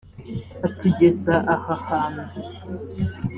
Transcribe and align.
atugeza 0.67 1.35
aha 1.55 1.75
hantu, 1.87 2.25